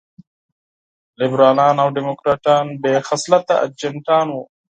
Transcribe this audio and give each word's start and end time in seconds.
لېبرالان 1.19 1.75
او 1.83 1.87
ډيموکراټان 1.95 2.65
بې 2.81 2.95
خصلته 3.07 3.53
اجنټان 3.65 4.27
وو. 4.31 4.43